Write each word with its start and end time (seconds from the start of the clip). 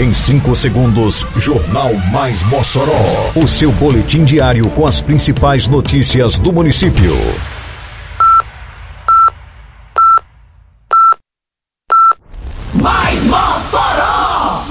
Em 0.00 0.14
5 0.14 0.56
segundos, 0.56 1.26
Jornal 1.36 1.92
Mais 2.10 2.42
Mossoró. 2.44 2.94
O 3.34 3.46
seu 3.46 3.70
boletim 3.72 4.24
diário 4.24 4.70
com 4.70 4.86
as 4.86 4.98
principais 4.98 5.68
notícias 5.68 6.38
do 6.38 6.50
município. 6.54 7.14
Mais 12.72 13.22
Mossoró! 13.24 14.64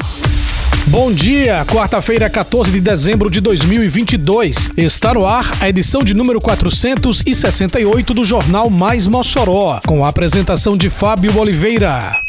Bom 0.88 1.11
dia, 1.11 1.64
quarta-feira, 1.66 2.27
14 2.27 2.71
de 2.71 2.82
dezembro 2.82 3.30
de 3.30 3.39
2022. 3.39 4.71
Está 4.75 5.14
no 5.14 5.27
ar 5.27 5.46
a 5.61 5.70
edição 5.70 6.04
de 6.04 6.16
número 6.16 6.41
468 6.41 8.16
do 8.16 8.25
Jornal 8.25 8.68
Mais 8.68 9.05
Mossoró, 9.05 9.80
com 9.86 10.04
a 10.04 10.09
apresentação 10.09 10.75
de 10.75 10.89
Fábio 10.89 11.38
Oliveira. 11.38 12.20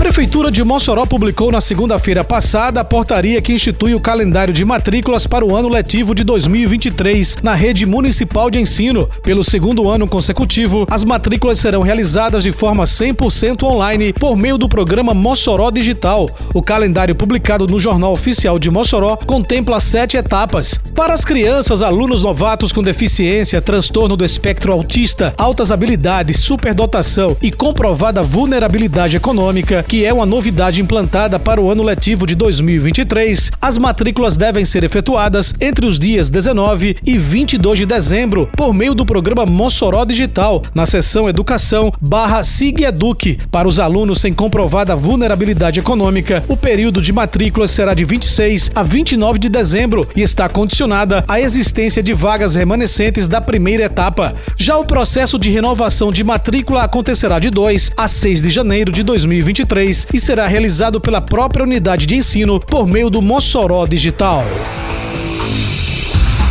Prefeitura 0.07 0.53
de 0.53 0.62
Mossoró 0.62 1.05
publicou 1.05 1.51
na 1.51 1.61
segunda-feira 1.61 2.23
passada 2.23 2.81
a 2.81 2.85
portaria 2.85 3.43
que 3.43 3.53
institui 3.53 3.93
o 3.93 4.01
calendário 4.01 4.55
de 4.55 4.65
matrículas 4.65 5.27
para 5.27 5.45
o 5.45 5.57
ano 5.57 5.69
letivo 5.69 6.15
de 6.15 6.23
2023 6.23 7.39
na 7.43 7.55
rede 7.55 7.85
municipal 7.85 8.49
de 8.49 8.61
ensino. 8.61 9.11
Pelo 9.25 9.43
segundo 9.43 9.91
ano 9.91 10.07
consecutivo, 10.07 10.87
as 10.89 11.05
matrículas 11.05 11.59
serão 11.59 11.83
realizadas 11.83 12.45
de 12.45 12.53
forma 12.53 12.84
100% 12.84 13.65
online 13.65 14.12
por 14.12 14.37
meio 14.37 14.57
do 14.57 14.69
programa 14.69 15.12
Mossoró 15.12 15.73
Digital. 15.73 16.31
O 16.55 16.62
calendário 16.62 17.17
publicado 17.17 17.67
no 17.67 17.81
Jornal 17.81 18.12
Oficial 18.12 18.61
de 18.61 18.71
Mossoró 18.71 19.17
contempla 19.17 19.81
sete 19.81 20.17
etapas. 20.17 20.81
Para 20.95 21.15
as 21.15 21.25
crianças, 21.25 21.83
alunos 21.83 22.23
novatos 22.23 22.73
com 22.73 22.81
deficiência, 22.81 23.61
transtorno 23.61 24.17
do 24.17 24.25
espectro 24.25 24.73
autista, 24.73 25.34
altas 25.37 25.73
habilidades, 25.73 26.38
superdotação 26.38 27.37
e 27.43 27.50
comprovada 27.50 28.23
vulnerabilidade 28.23 29.17
econômica, 29.17 29.83
que 29.83 29.96
é 30.05 30.12
uma 30.12 30.27
novidade 30.27 30.83
implantada 30.83 31.39
para 31.39 31.61
o 31.61 31.71
ano 31.71 31.83
letivo 31.83 32.27
de 32.27 32.34
2023, 32.34 33.53
as 33.61 33.79
matrículas 33.79 34.37
devem 34.37 34.65
ser 34.65 34.84
efetuadas 34.84 35.55
entre 35.61 35.87
os 35.87 35.99
dias 35.99 36.29
19 36.29 36.97
e 37.07 37.17
22 37.17 37.79
de 37.79 37.87
dezembro 37.87 38.51
por 38.56 38.75
meio 38.75 38.95
do 38.95 39.06
programa 39.06 39.47
Mossoró 39.47 40.05
Digital, 40.05 40.62
na 40.75 40.87
seção 40.87 41.29
Educação 41.29 41.93
barra 42.01 42.43
SIGEDUC. 42.43 43.39
Para 43.51 43.69
os 43.69 43.79
alunos 43.79 44.21
sem 44.21 44.35
comprovada 44.35 44.97
vulnerabilidade 44.97 45.79
econômica, 45.79 46.43
o 46.49 46.56
período 46.56 47.01
de 47.01 47.12
matrículas 47.12 47.71
será 47.71 47.95
de 47.95 48.05
26 48.05 48.73
a 48.75 48.83
29 48.83 49.39
de 49.39 49.49
dezembro 49.49 50.09
e 50.17 50.23
está 50.23 50.49
condicionada 50.49 51.25
à 51.29 51.41
existência 51.41 52.03
de 52.03 52.12
vagas 52.12 52.55
remanescentes 52.55 53.29
da 53.29 53.41
primeira 53.41 53.85
etapa. 53.85 54.35
Já 54.56 54.77
o 54.77 54.85
processo 54.85 55.39
de 55.39 55.49
renovação 55.49 56.11
de 56.11 56.25
matrícula 56.25 56.83
acontecerá 56.83 57.39
de 57.39 57.51
2 57.51 57.93
a 57.97 58.09
6 58.09 58.43
de 58.43 58.51
janeiro 58.51 58.91
de 58.91 59.03
2023 59.03 59.86
e 60.13 60.19
será 60.19 60.47
realizado 60.47 61.01
pela 61.01 61.21
própria 61.21 61.63
unidade 61.63 62.07
de 62.07 62.17
ensino 62.17 62.59
por 62.59 62.87
meio 62.87 63.09
do 63.09 63.23
Mossoró 63.23 63.87
Digital. 63.87 64.45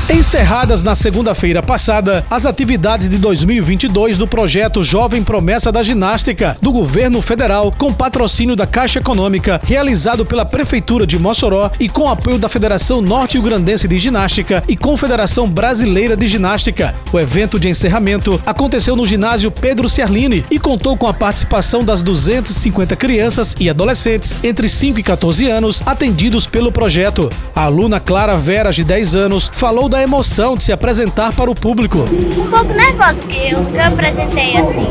Encerradas 0.07 0.83
na 0.83 0.93
segunda-feira 0.93 1.63
passada 1.63 2.23
as 2.29 2.45
atividades 2.45 3.09
de 3.09 3.17
2022 3.17 4.19
do 4.19 4.27
projeto 4.27 4.83
Jovem 4.83 5.23
Promessa 5.23 5.71
da 5.71 5.81
Ginástica 5.81 6.55
do 6.61 6.71
Governo 6.71 7.23
Federal, 7.23 7.73
com 7.75 7.91
patrocínio 7.91 8.55
da 8.55 8.67
Caixa 8.67 8.99
Econômica, 8.99 9.59
realizado 9.65 10.23
pela 10.23 10.45
Prefeitura 10.45 11.07
de 11.07 11.17
Mossoró 11.17 11.71
e 11.79 11.89
com 11.89 12.07
apoio 12.07 12.37
da 12.37 12.47
Federação 12.47 13.01
Norte-Grandense 13.01 13.87
de 13.87 13.97
Ginástica 13.97 14.63
e 14.67 14.77
Confederação 14.77 15.49
Brasileira 15.49 16.15
de 16.15 16.27
Ginástica. 16.27 16.93
O 17.11 17.19
evento 17.19 17.59
de 17.59 17.67
encerramento 17.67 18.39
aconteceu 18.45 18.95
no 18.95 19.07
ginásio 19.07 19.49
Pedro 19.49 19.89
Ciarline 19.89 20.45
e 20.51 20.59
contou 20.59 20.95
com 20.95 21.07
a 21.07 21.13
participação 21.15 21.83
das 21.83 22.03
250 22.03 22.95
crianças 22.95 23.55
e 23.59 23.71
adolescentes 23.71 24.35
entre 24.43 24.69
5 24.69 24.99
e 24.99 25.03
14 25.03 25.49
anos 25.49 25.81
atendidos 25.83 26.45
pelo 26.45 26.71
projeto. 26.71 27.27
A 27.55 27.63
aluna 27.63 27.99
Clara 27.99 28.37
Vera, 28.37 28.71
de 28.71 28.83
10 28.83 29.15
anos, 29.15 29.49
falou 29.51 29.89
da 29.89 29.94
emoção 30.01 30.55
de 30.55 30.63
se 30.63 30.71
apresentar 30.71 31.33
para 31.33 31.49
o 31.49 31.55
público. 31.55 31.99
Um 31.99 32.49
pouco 32.49 32.73
nervosa, 32.73 33.21
porque 33.21 33.53
eu 33.53 33.61
nunca 33.61 33.87
apresentei 33.87 34.57
assim, 34.57 34.87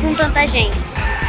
com 0.00 0.14
tanta 0.14 0.46
gente. 0.46 0.76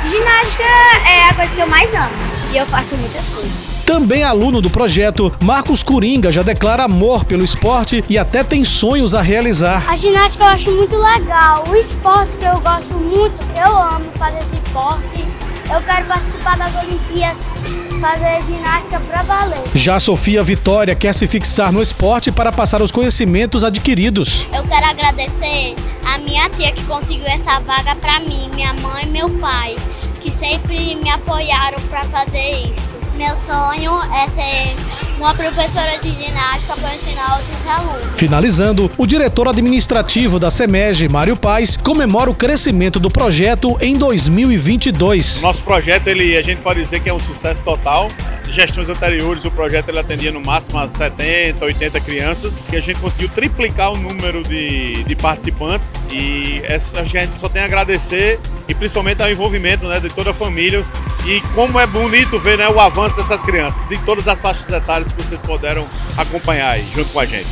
Ginástica 0.05 0.63
é 1.09 1.29
a 1.29 1.33
coisa 1.33 1.55
que 1.55 1.61
eu 1.61 1.67
mais 1.67 1.93
amo 1.93 2.15
e 2.51 2.57
eu 2.57 2.65
faço 2.65 2.95
muitas 2.95 3.27
coisas. 3.29 3.77
Também 3.85 4.23
aluno 4.23 4.61
do 4.61 4.69
projeto, 4.69 5.33
Marcos 5.41 5.81
Coringa 5.81 6.31
já 6.31 6.41
declara 6.41 6.83
amor 6.83 7.23
pelo 7.23 7.43
esporte 7.43 8.03
e 8.09 8.17
até 8.17 8.43
tem 8.43 8.63
sonhos 8.63 9.15
a 9.15 9.21
realizar. 9.21 9.85
A 9.89 9.95
ginástica 9.95 10.43
eu 10.43 10.49
acho 10.49 10.71
muito 10.71 10.95
legal. 10.97 11.63
O 11.69 11.75
esporte 11.75 12.37
que 12.37 12.45
eu 12.45 12.59
gosto 12.59 12.95
muito, 12.95 13.41
eu 13.55 13.77
amo 13.77 14.05
fazer 14.13 14.39
esse 14.39 14.55
esporte. 14.55 15.25
Eu 15.73 15.81
quero 15.81 16.05
participar 16.05 16.57
das 16.57 16.75
Olimpíadas, 16.75 17.51
fazer 17.99 18.41
ginástica 18.43 18.99
pra 19.01 19.23
valer. 19.23 19.61
Já 19.75 19.99
Sofia 19.99 20.43
Vitória 20.43 20.95
quer 20.95 21.13
se 21.13 21.27
fixar 21.27 21.71
no 21.71 21.81
esporte 21.81 22.31
para 22.31 22.51
passar 22.51 22.81
os 22.81 22.91
conhecimentos 22.91 23.63
adquiridos. 23.63 24.47
Eu 24.53 24.63
quero 24.63 24.85
agradecer 24.85 25.75
a 26.05 26.17
minha 26.19 26.49
tia 26.49 26.71
que 26.71 26.83
conseguiu 26.85 27.27
essa 27.27 27.59
vaga 27.61 27.95
pra 27.95 28.19
mim, 28.19 28.49
minha 28.53 28.73
mãe 28.75 29.03
e 29.03 29.07
meu 29.07 29.29
pai, 29.39 29.75
que 30.21 30.31
sempre 30.31 30.95
me 30.95 31.09
apoiaram 31.09 31.79
pra 31.89 32.03
fazer 32.05 32.71
isso. 32.71 32.97
Meu 33.15 33.35
sonho 33.37 33.99
é 34.13 34.29
ser 34.29 35.06
uma 35.19 35.33
professora 35.33 35.97
de 35.99 36.09
ginástica 36.11 36.75
para 36.77 36.95
ensinar 36.95 37.37
outros 37.37 37.67
alunos. 37.67 38.07
Finalizando, 38.17 38.91
o 38.97 39.05
diretor 39.05 39.47
administrativo 39.47 40.39
da 40.39 40.51
SEMEG, 40.51 41.07
Mário 41.07 41.35
Paz, 41.35 41.75
comemora 41.75 42.29
o 42.29 42.35
crescimento 42.35 42.99
do 42.99 43.09
projeto 43.09 43.77
em 43.81 43.97
2022. 43.97 45.41
Nosso 45.41 45.63
projeto, 45.63 46.07
ele, 46.07 46.37
a 46.37 46.41
gente 46.41 46.61
pode 46.61 46.81
dizer 46.81 46.99
que 46.99 47.09
é 47.09 47.13
um 47.13 47.19
sucesso 47.19 47.61
total. 47.63 48.09
Em 48.47 48.51
gestões 48.51 48.89
anteriores, 48.89 49.43
o 49.43 49.51
projeto 49.51 49.89
ele 49.89 49.99
atendia 49.99 50.31
no 50.31 50.39
máximo 50.39 50.79
a 50.79 50.87
70, 50.87 51.65
80 51.65 51.99
crianças, 51.99 52.61
e 52.71 52.77
a 52.77 52.79
gente 52.79 52.99
conseguiu 52.99 53.29
triplicar 53.29 53.91
o 53.91 53.97
número 53.97 54.43
de, 54.43 55.03
de 55.03 55.15
participantes. 55.15 55.89
E 56.11 56.61
essa, 56.63 57.01
acho 57.01 57.11
que 57.11 57.17
a 57.17 57.25
gente 57.25 57.39
só 57.39 57.49
tem 57.49 57.61
a 57.61 57.65
agradecer, 57.65 58.39
e 58.67 58.73
principalmente 58.73 59.21
ao 59.21 59.29
envolvimento 59.29 59.87
né, 59.87 59.99
de 59.99 60.09
toda 60.09 60.31
a 60.31 60.33
família. 60.33 60.83
E 61.27 61.41
como 61.53 61.77
é 61.77 61.85
bonito 61.85 62.39
ver 62.39 62.57
né, 62.57 62.69
o 62.69 62.79
avanço 62.79 63.17
dessas 63.17 63.43
crianças, 63.43 63.85
de 63.89 63.97
todas 63.97 64.29
as 64.29 64.39
faixas 64.39 64.69
etárias 64.69 65.11
que 65.11 65.21
vocês 65.21 65.41
puderam 65.41 65.85
acompanhar 66.17 66.71
aí, 66.71 66.87
junto 66.95 67.11
com 67.11 67.19
a 67.19 67.25
gente. 67.25 67.49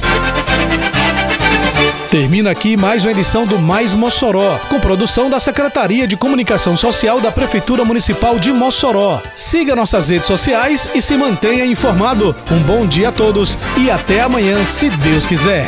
Termina 2.10 2.52
aqui 2.52 2.78
mais 2.78 3.04
uma 3.04 3.12
edição 3.12 3.46
do 3.46 3.60
Mais 3.60 3.94
Mossoró, 3.94 4.58
com 4.70 4.80
produção 4.80 5.30
da 5.30 5.42
Secretaria 5.42 6.08
de 6.08 6.16
Comunicação 6.16 6.78
Social 6.78 7.20
da 7.20 7.34
Prefeitura 7.34 7.84
Municipal 7.84 8.40
de 8.40 8.54
Mossoró. 8.54 9.22
Siga 9.36 9.76
nossas 9.76 10.08
redes 10.08 10.28
sociais 10.28 10.90
e 10.96 11.02
se 11.02 11.18
mantenha 11.18 11.66
informado. 11.66 12.34
Um 12.50 12.60
bom 12.60 12.88
dia 12.88 13.10
a 13.10 13.12
todos 13.12 13.58
e 13.78 13.92
até 13.92 14.22
amanhã, 14.22 14.64
se 14.64 14.90
Deus 14.90 15.28
quiser. 15.28 15.68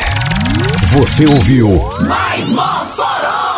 Você 0.92 1.26
ouviu 1.26 1.68
Mais 2.08 2.48
Mossoró! 2.48 3.57